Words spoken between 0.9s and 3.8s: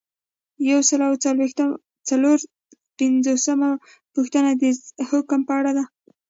او څلور پنځوسمه